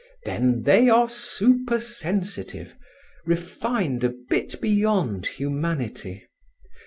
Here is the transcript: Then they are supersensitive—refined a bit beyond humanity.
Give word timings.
Then 0.23 0.63
they 0.63 0.89
are 0.89 1.07
supersensitive—refined 1.07 4.03
a 4.03 4.09
bit 4.09 4.59
beyond 4.59 5.27
humanity. 5.27 6.23